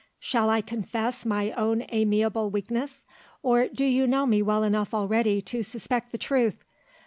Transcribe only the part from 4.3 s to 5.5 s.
well enough already